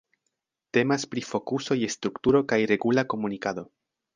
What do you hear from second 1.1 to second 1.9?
pri fokuso